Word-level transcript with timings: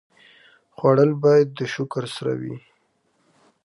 خوړل 0.75 1.11
باید 1.23 1.47
د 1.57 1.59
شکر 1.73 2.03
سره 2.15 2.33
وي 2.41 2.55